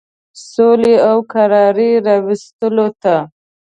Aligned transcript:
سولي 0.51 0.95
او 1.09 1.17
کراري 1.33 1.91
راوستلو 2.05 2.87
ته. 3.01 3.15